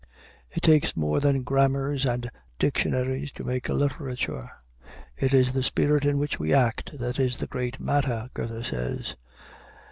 It 0.49 0.61
takes 0.63 0.97
more 0.97 1.19
than 1.19 1.43
grammars 1.43 2.07
and 2.07 2.27
dictionaries 2.57 3.31
to 3.33 3.43
make 3.43 3.69
a 3.69 3.75
literature. 3.75 4.49
"It 5.15 5.31
is 5.31 5.51
the 5.53 5.61
spirit 5.61 6.05
in 6.05 6.17
which 6.17 6.39
we 6.39 6.55
act 6.55 6.97
that 6.97 7.19
is 7.19 7.37
the 7.37 7.45
great 7.45 7.79
matter," 7.79 8.31
Goethe 8.33 8.65
says. 8.65 9.15